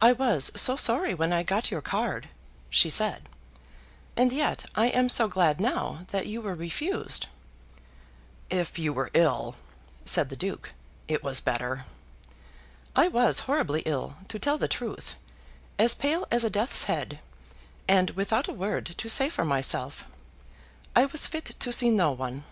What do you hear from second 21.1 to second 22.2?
fit to see no